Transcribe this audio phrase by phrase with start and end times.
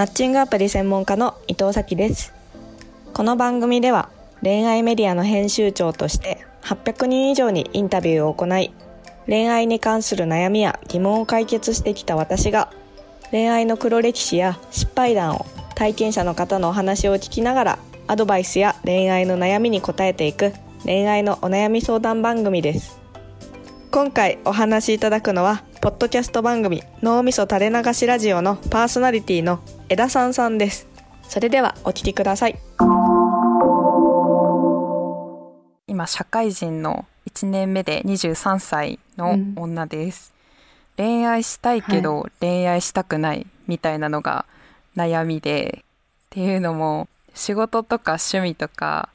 [0.00, 2.32] マッチングアプリ専門家の伊藤咲です。
[3.12, 4.08] この番組では
[4.40, 8.72] 恋愛メディアの編集長として800人以上にインタビューを行い
[9.26, 12.72] 恋愛に関する悩みや疑問を解決してきた私が
[13.30, 15.44] 恋愛の黒歴史や失敗談を
[15.74, 20.54] 体験者の方のお話を聞きながらアドバイスや恋愛の悩みに答えていく
[20.86, 22.98] 恋愛のお悩み相談番組です。
[23.90, 30.86] 今回お話しいただくのはポッドキャスト番組脳みそ垂れ流しラジオのパーソナリティの枝さんさんです。
[31.22, 32.58] それではお聞きください。
[35.86, 40.34] 今社会人の1年目で23歳の女です、
[40.98, 44.44] 恋愛したいけど恋愛したくないみたいなのが
[44.96, 45.84] 悩みでっ
[46.28, 49.08] ていうのも仕事とか趣味とか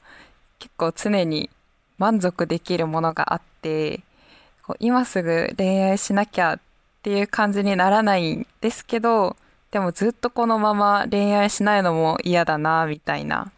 [0.57, 1.51] 結構常に
[1.99, 4.01] 満足できるものがあって
[4.65, 6.59] こう今すぐ恋愛しなきゃっ
[7.03, 9.35] ていう感じにならないんですけど
[9.71, 13.51] でもずっとこのまま恋愛しないのも嫌だなみたいな。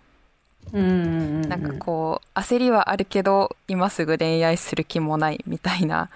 [0.74, 6.10] うんうんうんなんかこう焦りはあるけど今すぐ恋愛する気もないみたいな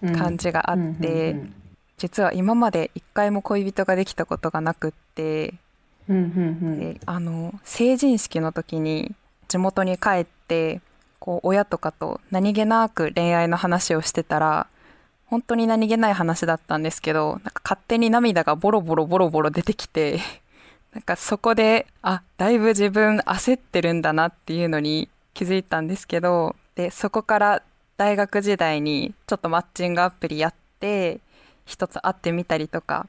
[0.00, 1.36] 感じがあって
[1.98, 5.52] 実は今まで一回も恋人ができたことがなくって
[6.08, 6.22] うんうんう
[6.74, 6.78] ん。
[6.78, 9.14] であの成人式の時に
[9.48, 10.80] 地元に帰って
[11.22, 14.66] こう親とかと何気なく恋愛の話をしてたら
[15.26, 20.18] 本当に何気ない話だったんですけどなんか勝手に涙がボロボロボロボロ出てきて
[20.92, 27.62] なんかそこであだいぶ自分焦ってるんだなっていうのに気づいたんですけどでそこから
[27.96, 31.20] 大学時代にちょっとマッチングアプリやって
[31.66, 33.06] 一つ会ってみたりとか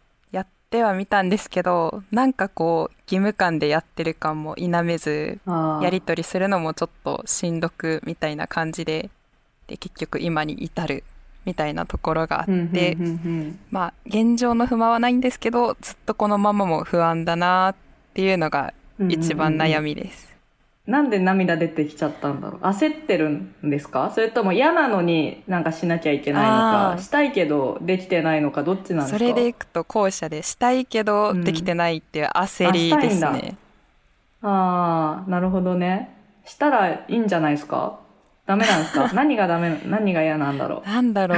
[0.73, 9.11] ってはみたんですけどなんかこう義務感でやってる感も否めずやり取りするのもちょっとしんどくみたいな感じで
[9.67, 11.03] で結局今に至る
[11.45, 17.75] みたいなところがあって、うんうんうんまあ現状の不満はないんですけどずっとこのままも不安だなっ
[18.15, 20.33] ていうのがうん一番悩みです。
[20.88, 22.62] なんで涙出てきちゃったんだろう？
[22.62, 24.12] 焦ってるんですか？
[24.14, 26.49] それとも嫌なのになんかしなきゃいけないの
[26.98, 27.02] か？
[27.02, 28.64] したいけどできてないのか？
[28.64, 29.17] どっちなんですか？
[29.20, 31.43] それでいくと後者でしたいけどうん。
[31.45, 33.55] できてないっていう焦りですあしたいんね。
[34.42, 36.14] ああなるほどね。
[36.45, 37.99] したらいいんじゃないですか？
[38.45, 39.10] ダメなんですか？
[39.16, 39.80] 何がダメ？
[39.86, 41.38] 何が嫌なんだろなんだろう。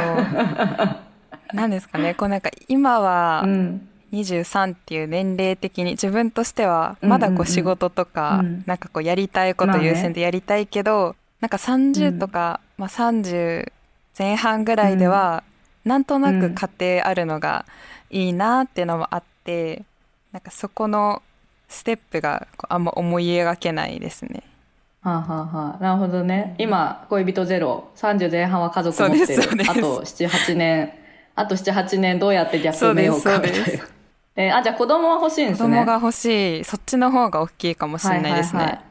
[1.56, 2.16] なんですかね。
[2.16, 3.90] こうなんか今はううん
[4.24, 7.22] 23っていう年齢的に自分としてはうんうんうん。
[7.22, 8.64] まだこう仕事とかうん。
[8.66, 13.72] なんかこうやりたいことまあね優先でやりたいけどなんか30とかまあ30
[14.18, 15.44] 前半ぐらいでは
[15.84, 17.66] なんとなく家庭あるのが
[18.10, 19.84] いいなっていうのもあって
[20.32, 21.22] なんかそこの
[21.68, 24.44] ステップがあんま思い描けないですね。
[25.02, 26.56] はあ、はあはあ、なるほどね。
[26.58, 29.44] 今恋人ゼロ30前半は家族持ってる。
[29.70, 30.92] あと78年
[31.36, 33.84] あと78年どうやってギャップ埋めようかみたいな
[34.36, 35.70] えーあじゃあ子供は欲しいんですね。
[35.70, 36.64] 子供が欲しい。
[36.64, 38.60] そっちの方が大きいかもしれないですね。
[38.60, 38.86] はいはいはい。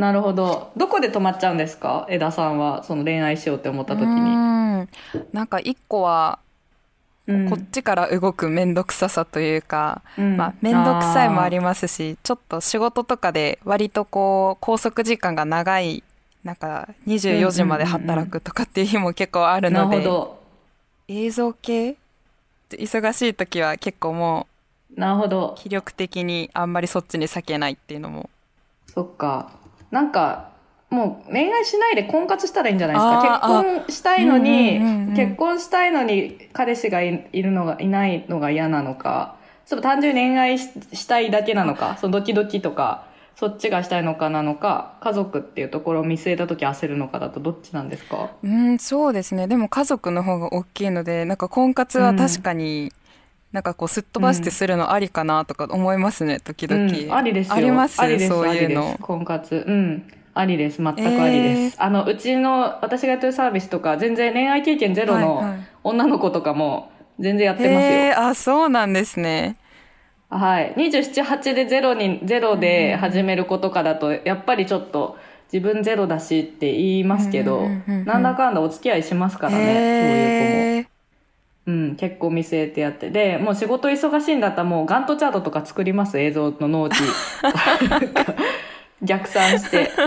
[0.00, 0.72] なるほど。
[0.76, 2.06] どこで止まっちゃうんですか？
[2.08, 4.88] 枝さんはその恋愛しようって思った時うに、ん。
[5.32, 6.38] なんか一個は
[7.26, 7.48] うん。
[7.48, 10.36] こっちから動く面倒くささというか、うん。
[10.36, 16.02] まあ、面倒くさいもありますしちょっと仕事とかで割とこう拘束時間が長い
[16.42, 20.42] なんか24時まで働くとかっていう日も結構あるなので、るほど。
[21.08, 21.96] 映像系？
[22.70, 24.46] 忙しい時は結構も
[24.96, 25.54] なるほど。
[25.58, 28.30] う気力的にあんまりそっちに避けないっていうのも。
[28.86, 29.50] そっか。
[29.90, 30.50] なんか
[30.90, 33.40] もう恋愛しないで婚活したらいいんじゃないですか。
[33.40, 35.16] 結婚したいのに、うんうんうんうん。
[35.16, 39.36] 結婚したいのに彼氏がいいるのがいないのが嫌なのか。
[39.66, 41.96] それ単純に恋愛ししたいだけなのか。
[42.00, 44.94] そのドキドキとかそっちがしたいのかなのか。
[45.00, 48.30] 家族っていうところを見据えた時焦るのかだとどっちなんですか？
[48.44, 49.48] うんそうですね。
[49.48, 52.92] でも家族の方が大きいのでなんか婚活は確かに、
[53.54, 57.54] なんかこうすっ飛ばしてするのありかなとか思いますね時々、うん、ありですよ。
[57.54, 58.98] ありますありですそういうありでのす。
[59.00, 59.64] 婚活。
[59.64, 60.02] うん。
[60.34, 60.82] ありです。
[60.82, 65.58] 全くありです、あのうちの私がやってるサービスとか全然恋愛経験ゼロのはいはい。
[65.84, 69.56] 女の子とかも全然やってますよ、へえあそうなんですね。
[70.30, 70.74] はい。
[70.76, 75.16] 278でゼロにゼロで始める子とかだとやっぱりちょっと
[75.52, 80.93] 自分ゼロだしって言いますけど、なんだかんだお付き合いしますからね、そういう子も。
[81.66, 83.10] うん、結構見据えてやって。
[83.10, 86.96] でもう仕事忙しいんだったらもうガントチャートとか作ります映像の納期。
[89.02, 89.90] 逆算して。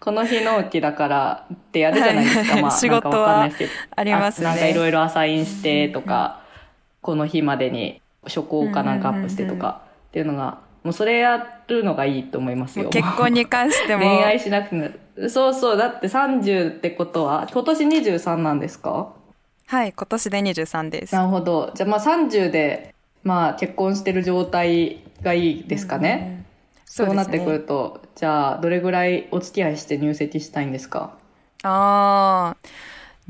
[0.00, 3.50] この日納期だからってやるじゃないですか、はいまあ仕事は
[3.96, 4.46] ありますね。
[4.46, 6.40] なんかいろいろアサインしてとか、
[7.02, 12.88] この日までに初稿かなんかアップしてとかっていうのがもうそれやるのがいいと思いますよ。
[12.88, 14.02] 結婚に関しても。
[14.08, 15.76] 恋愛しなくなるそうそう。
[15.76, 19.12] だって30ってことは今年23なんですか？
[19.70, 21.72] はい今年で23ですなるほど。
[21.74, 26.46] じゃあまあ30で、まあ結婚してる状態がいいですかね？
[26.86, 31.18] そうなってくると、じゃあ、どれぐらいお付き合いして入籍したいんですか？
[31.64, 32.56] ああ、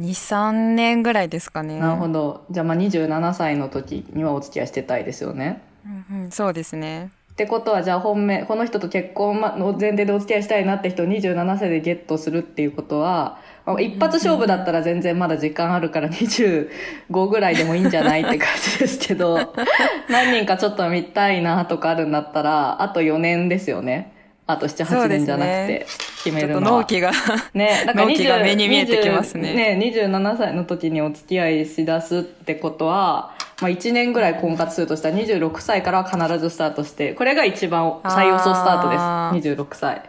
[0.01, 1.81] 2、3年ぐらいですかね。
[1.81, 2.45] なるほど。
[2.53, 5.61] じゃあ、まあ27歳の時にはお付き合いしてたいですよね。
[5.85, 7.11] うんうん、そうですね。
[7.39, 19.55] ってことは、じゃあ本命、この人と結婚の前提でお付き合いしたいなって人を27歳でゲットするっていうことは、まあ一発勝負だったら全然まだ時間あるから25ぐらいでもいいんじゃないって感じですけど、
[20.11, 24.13] 何人かちょっと見たいなとかあるんだったら、あと4年ですよね。
[24.49, 25.87] あと7、8年じゃなくて
[26.25, 26.61] 決めるのは。
[26.61, 27.13] ちょっと納期が
[27.55, 39.53] ね、納期が目に見えてきますね20ね、27歳の時にお付き合いしだすってことは、まあ1年ぐらい婚活するとしたら26歳からは必ずスタートして、これが一番最遅スタートです。
[39.53, 40.03] 26歳。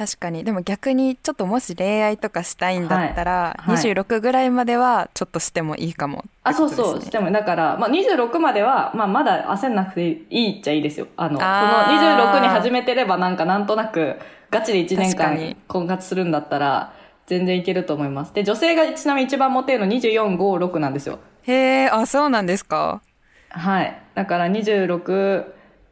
[0.00, 6.94] 確かにでも逆にちょっともし恋愛とかしたいんだったら、はいはい26ぐらいまではちょっとしてもいいかもあ、そうそう。
[6.94, 11.06] ですねでも、だから、まあ、26までは、まあ、まだ焦んなくていいっちゃいいですよ。
[11.18, 14.16] あの、このあー26に始めてれば、なんか、なんとなく、
[14.50, 16.94] ガチで1年間婚活するんだったら、
[17.26, 18.32] 全然いけると思います。
[18.32, 21.18] で、女性がちなみに一番モテるの24、5、6なんですよ。
[21.42, 23.02] へえあそうなんですか
[23.50, 24.02] はい。
[24.14, 25.44] だから26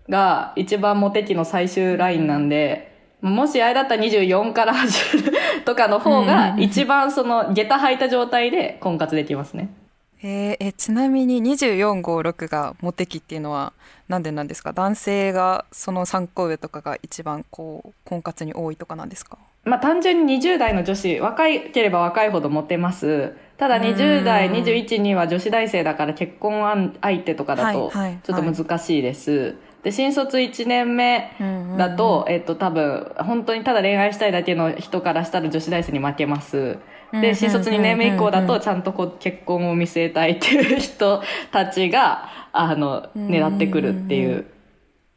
[0.09, 5.33] が一番モテ期の最終ラインなんで、もしあれだったら24から始める
[5.65, 9.71] とかの方が一番その下駄履いた状態で婚活できますね。
[10.19, 13.73] へええちなみに2456がモテ期っていうのは
[14.09, 14.73] なんでなんですか？
[14.73, 19.39] 男性がその3個上とかが一番こう婚活に多いとかなんですか？
[19.65, 23.37] まあ単純に20代の女子、若いければ若いほどモテます。
[23.59, 29.57] ただ20代、21、2は女子大生だから結婚相手とかだとはいはいちょっと難しいです。
[29.83, 31.33] で、新卒1年目
[31.77, 36.79] だと、えっと多分、本当にただ恋愛したいだけの人からしたら女子大生に負けます。
[37.13, 44.47] で、新卒2年目以降だとちゃんとこう結婚を見据えたいっていう人たちが、あの、狙ってくるっていう。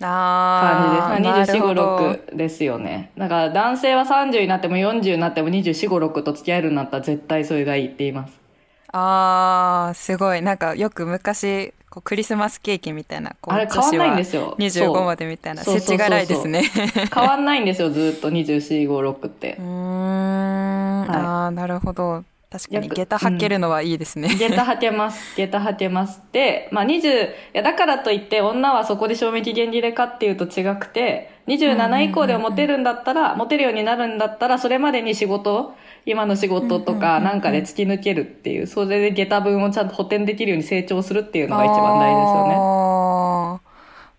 [0.03, 1.57] あ感じです。
[1.59, 3.11] まあ、24、なるほど5、6ですよね。
[3.17, 8.39] だから男性は30になっても40になっても24、5、6と付き合えるんだったら絶対それがいいって言います。
[8.93, 14.55] あーすごいなんかよく昔こうクリスマスケーキみたいなこうあれ変わんないんですよ。
[14.57, 15.79] 女子は25までみたいなそう。
[15.79, 16.63] 世知辛いですね。
[17.13, 18.29] 変わんないんですよ、ずっと。
[18.29, 19.57] 24、5、6って。
[19.59, 19.65] うー。
[19.65, 21.09] ん、はい。
[21.09, 22.23] ああなるほど。
[22.49, 25.35] 確かに約下駄履けるのはいいですね、下駄履けます。
[25.35, 26.21] 下駄履けます。
[26.31, 35.75] で、まあ20、いやだからといって女はそこで賞味期限切れかっていうと違くて、27以降でもモテるんだったら、モテるようになるんだったら、それまでに仕事、
[36.05, 42.55] 今の仕事とかなんかで突き抜けるっていう、それで下駄分をちゃんと補填できるように成長するっていうのが一番大事ですよね。
[42.55, 43.71] あー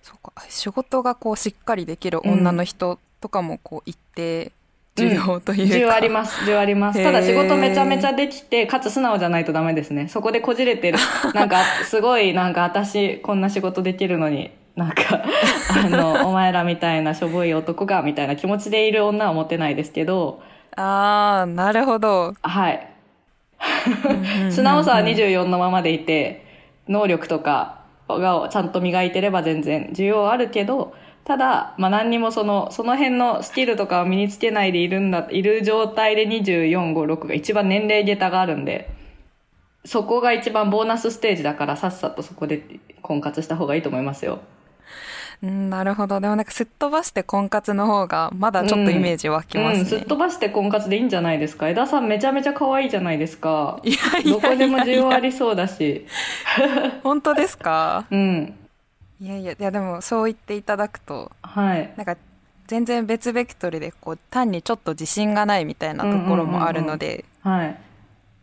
[0.02, 4.52] そうか仕事がこうしっかりできる女の人とかもこう一定
[4.96, 7.02] 需要というか、需要あります、需要あります。
[7.02, 10.08] ただ仕事めちゃめちゃできて、かつ素直じゃないとダメですね。
[10.08, 10.98] そこでこじれてる。
[11.34, 15.24] なんか、 すごい、なんか私、こんな仕事できるのに、なんか、
[15.70, 20.42] あの、お前らみたいなしょぼい男が、みたいな気持ちでいる女はモテないですけど、
[20.76, 22.88] ああなるほどはい。
[24.50, 26.44] 素直さは24のままでいて、
[26.88, 38.90] 能力とかがちゃんと磨いてれば全然需要はあるけど、ただ、まあ何にもその、その辺のスキルとかを身につけないでいるんだ、いる状態で24、5、6が一番年齢下駄があるんで、
[39.84, 42.62] そこが一番ボーナスステージだからさっさとそこで
[43.02, 44.40] 婚活した方がいいと思いますよ。
[45.42, 51.68] うんなるほどでもなんかすっ飛ばして婚活の方がまだちょっとイメージ湧きますね、うん、すっ飛ばして婚活でいいんじゃないですか。
[51.68, 53.80] 枝さんめちゃめちゃ可愛いじゃないですか。
[53.82, 56.06] いやいやいやどこでも需要ありそうだし。
[57.02, 58.06] 本当ですか？
[58.10, 58.54] うん。
[59.20, 61.92] いやいやいやでもそう言っていただくとはい。
[61.96, 62.16] なんか
[62.68, 67.76] 全然別ベクトルでこう単にちょっと自信がないみたいなところもあるので、はい。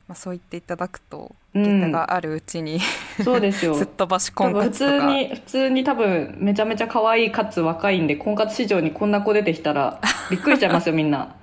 [0.10, 2.80] まあ、そう言っていただくとうんがあるうちに、
[3.24, 3.75] そうですよ。
[3.78, 10.01] すっ飛ばし婚活とか通に、普通に多分めちゃめちゃ可愛いかつ若いんで、婚活市場にこんな子出てきたら、
[10.32, 11.36] びっくりしちゃいますよ、みんな。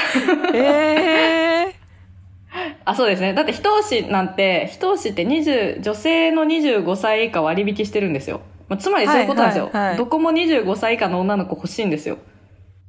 [0.54, 1.74] ええ
[2.86, 3.34] あ、そうですね。
[3.34, 8.40] だって、一押しなんて、一押しって20、女性の25歳以下割引してるんですよ。
[8.70, 12.16] まあ、つまりそういうことなんですよ、はいはいはいどこも25歳以下の女の子欲しいんですよ。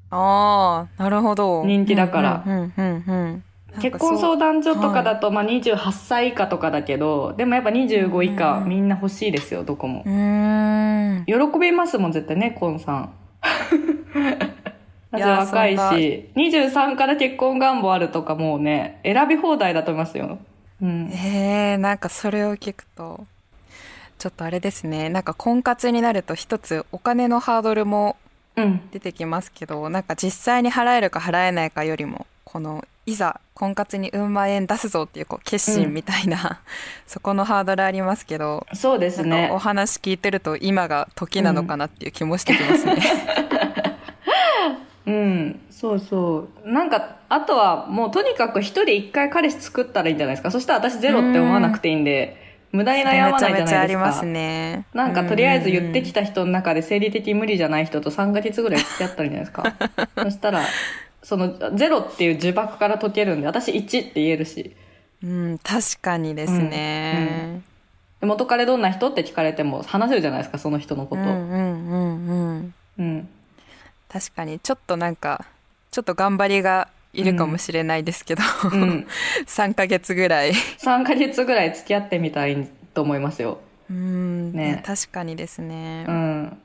[0.09, 3.43] ああなるほど人気だからうんうんうんうんなんか
[3.81, 10.09] 結婚相談所とかだと、まあ28歳以下とかだけど、でもやっぱ25以下、みんな欲しいですよ、どこもう。
[10.09, 13.13] ーん喜びますもん、絶対ね、コンさん。
[13.43, 13.49] だ
[14.29, 20.39] っていや若いし、23から結婚願望あるとかもうね、選び放題だと思いますよ。
[20.81, 21.09] うん。
[21.11, 23.25] えー、なんかそれを聞くと
[24.17, 28.17] ちょっとあれですねなんか婚活になると一つお金のハードルも
[28.55, 28.81] うん。
[28.91, 36.57] 出てきますけどなんか実際に払えるか払えないかよりもこのいざ婚活にうん万円出すぞっていうこう決心みたいな、うん、
[37.07, 42.97] そこのハードルありますけどそうですねお話聞いてると今が時なのかなっていう気もしてきますね。
[45.07, 52.45] うん、うん、そうそうなんかあとはもうとにかく一人一回彼氏作ったらいいんじゃないですかそしたら私ゼロって思わなくていいんで。
[52.73, 53.81] 無駄に悩まないじゃないですか。
[53.81, 54.85] ありますね。
[54.93, 60.19] なんかとりあえず言ってきた人の中で生理的無理じゃない人と3ヶ月ぐらい付き合ったらいいんじゃないですか。
[60.23, 60.61] そしたら
[61.27, 64.77] そのゼロっていう呪縛から解けるんで私1って言えるし。
[65.21, 67.61] うん確かにですね、
[68.21, 68.25] うん。
[68.25, 71.21] うん、元彼どんな人って聞かれても話せるじゃないですかその人のこと。
[71.23, 73.29] うんうんうんうんうん。
[74.07, 74.61] 確かに。
[74.61, 75.43] ちょっとなんか
[75.91, 79.05] ちょっと頑張りがいるかもしれないですけど、うん、
[79.47, 80.53] 3ヶ月ぐらい。
[80.53, 83.59] 3ヶ月ぐらい付き合ってみたいと思いますよ。
[83.89, 84.53] うん。
[84.53, 84.81] ね。
[84.85, 86.05] 確かにですね。
[86.07, 86.57] うん。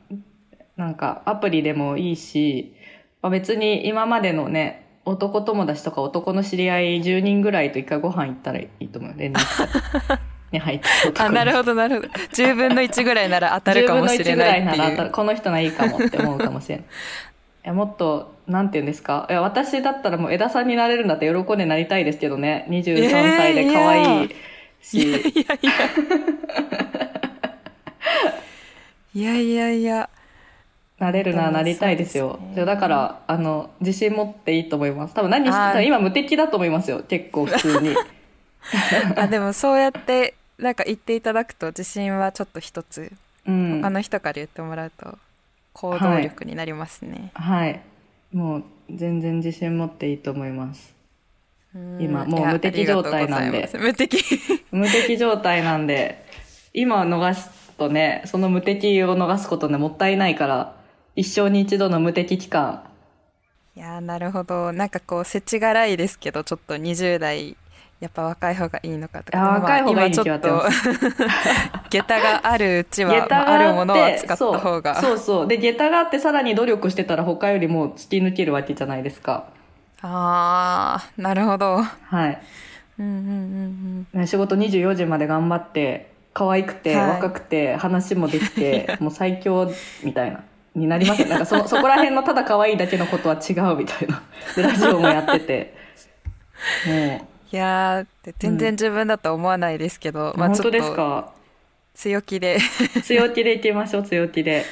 [0.77, 2.77] なんかアプリでもいいし
[3.23, 9.15] まあ、別に今までのね、男友達とか男の知り合い10人ぐらいと一回ご飯行ったらいいと思う。
[9.17, 10.19] 連絡
[10.53, 10.87] に 入って
[11.19, 12.09] あ、なるほど、なるほど。
[12.09, 15.11] 10分の1ぐらいなら当たるかもしれない10分の1ぐらいなら当たる。
[15.11, 16.85] この人ないいかもって思うかもしれない。
[17.65, 19.27] いや、もっと、なんて言うんですか。
[19.31, 22.67] いや、私だったらもう枝さんになれるんだって喜んでなりたいですけどね。
[22.71, 24.35] 23歳で可愛い
[24.83, 24.99] し。
[25.01, 25.71] いやいやいや。
[29.15, 30.11] いやいやいや。
[31.03, 32.39] なれるな、なりたいですよ。
[32.55, 35.15] じゃだから、あの、自信持っていいと思います。
[35.15, 37.03] 多分何してた今無敵だと思いますよ。
[37.09, 37.97] 結構普通に。
[39.17, 43.11] あ、でもそうやって、なんか言っていただくと自信はちょっと一つ、
[43.49, 45.19] うん、他の人から言ってもらうと
[45.73, 47.33] 行動力になりますね。
[47.35, 47.71] はい。
[47.73, 47.81] はい、
[48.33, 50.95] もう全然自信持っていいと思います。
[51.99, 53.69] 今もう無敵状態なんで。
[53.77, 54.19] 無敵
[54.71, 56.25] 無敵状態なんで、
[56.73, 60.82] 今逃すとね、その無敵を逃すことね、もったいないから、
[61.15, 62.83] 一生に一度の無敵期間。
[63.77, 64.73] いやなるほど。
[64.73, 67.57] なんかこう、せちがらいですけど、ちょっと20代、
[68.01, 69.39] やっぱ若い方がいいのかとか。
[69.39, 70.91] 若い方がいいに決まってます。
[71.91, 75.19] 下駄があるうちは、あるものは使った方がそう。
[75.19, 75.47] そうそう。
[75.47, 79.49] で、下駄があってさらに努力してたら他よりも突き抜けるわけじゃないですか。
[80.01, 81.83] ああ、なるほど。
[81.83, 82.43] はい。
[82.99, 84.27] うんうんうんうん。
[84.27, 89.71] 仕事24時まで頑張って、可愛くて、若くて、話もできて、 もう最強
[90.03, 90.43] みたいな。
[90.75, 94.23] になりますなんかそ、 そこら辺のただ可愛いだけのことは違うみたいな。
[94.57, 95.75] で、ラジオもやってて。
[96.87, 97.27] もう。
[97.55, 98.07] いや
[98.39, 101.33] 全然自分だと思わないですけど、うん、まあ本当ですか？
[101.95, 102.59] 強気で。
[103.05, 104.65] 強気でいきましょう、強気で。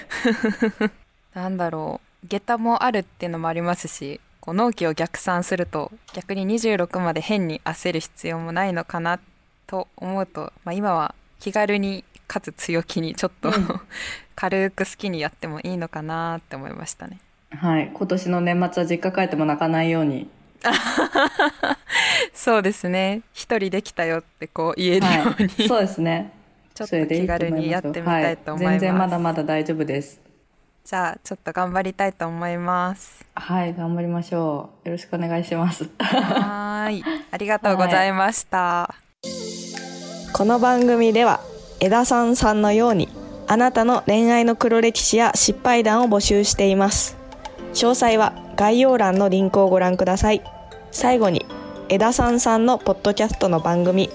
[1.34, 2.26] なんだろう。
[2.26, 9.20] 下駄もあるっていうのもありますし、こう納期を逆算すると、逆に26まで変に焦る必要もないのかな
[9.66, 13.80] と思うと、まあ今は気軽にかつ強気にちょっと、うん、
[14.36, 17.18] 軽く好きにやってもいいのかなって思いましたね。
[17.50, 17.90] はい。
[17.92, 20.30] 今年の年末は実家帰っても泣かないように。
[22.32, 23.22] そうですね。
[23.32, 26.30] 一人できたよってこう言えるように、はい、そうですね。
[26.72, 30.20] ちょっと気軽にやってみたいと思います、はい、全然まだまだ大丈夫です。
[30.84, 33.26] じゃあちょっと頑張りたいと思います。
[33.34, 34.88] はい頑張りましょう。
[34.88, 35.90] よろしくお願いします。
[35.98, 37.02] はい。
[37.32, 38.94] ありがとうございました、
[40.32, 41.49] この番組では
[41.80, 43.08] 枝さんさんのように
[43.46, 47.16] あなたの恋愛の黒歴史や失敗談を募集しています。
[47.74, 50.42] 詳細は概要欄のリンクをご覧ください。
[50.92, 51.46] 最後に
[51.88, 54.10] 枝さんさんのポッドキャストの番組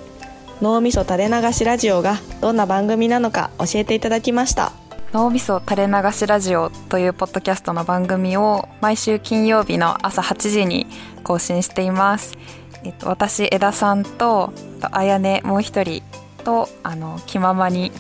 [0.62, 4.72] 脳みそ垂れ流しラジオがどんな番組なのか教えていただきました。
[5.12, 10.88] 脳みそ垂れ流しラジオというポッドキャストの番組を毎週金曜日の朝8時に
[11.24, 12.38] 更新しています。
[12.84, 14.54] えっと、私、枝さんと、
[14.92, 16.04] あやねもう一人
[16.46, 17.92] とあの気ままに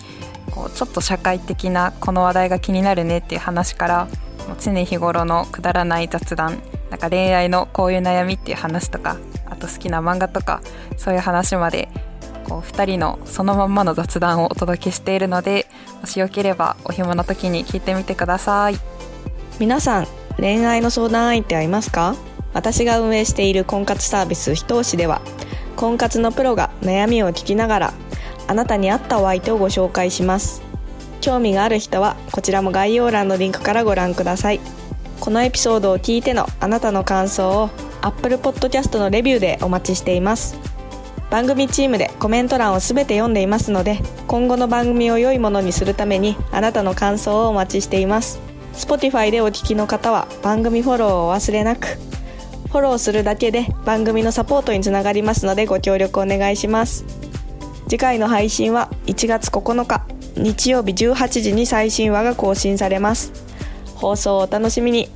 [0.52, 4.08] こうちょっと社会的なこの話題が気になるねっていう話から
[4.60, 6.62] 常日頃のくだらない雑談
[6.92, 10.62] なんか恋愛のこういう悩みっていう話とかあと好きな漫画とか
[10.98, 11.90] そういう話まで
[12.48, 15.66] こう2人のそのまんまの雑談をお届けしているので
[16.02, 18.76] もしよければお暇の時に聞いてみてください。
[19.60, 22.16] 皆さん恋愛の相談相手はいますか？
[22.54, 25.22] 私が運営している婚活サービスひと押しでは
[25.76, 27.94] 婚活のプロが悩みを聞きながら
[28.48, 30.62] あなたに合ったお相手をご紹介します。
[31.22, 34.60] 興味がある人はこちらも概要欄のリンクからご覧ください。
[35.20, 37.70] このエピソードを聞いてのあなたの感想を
[38.02, 40.58] Apple Podcast のレビューでお待ちしています。
[41.32, 48.40] 番組チームでコメント欄を全て読んでいますので今後の番組を良いものにするためにあなたの感想をお待ちしています。
[48.74, 51.98] Spotify でお聞きの方は番組フォローをお忘れなく。
[52.68, 57.25] フォローするだけで番組のサポートにつながりますのでご協力お願いします。
[57.88, 63.32] 次回の配信は1月9日日曜日18時に最新話が更新されます
[63.96, 65.10] 放送をお楽しみに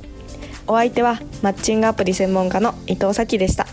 [0.66, 3.66] お相手はマッチングアプリ専門家の伊藤咲でした